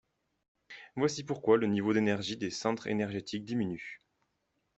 Voici 0.95 1.23
pourquoi 1.23 1.57
le 1.59 1.67
niveau 1.67 1.93
d'énergie 1.93 2.35
des 2.35 2.49
centres 2.49 2.87
énergétiques 2.87 3.45
diminue. 3.45 3.99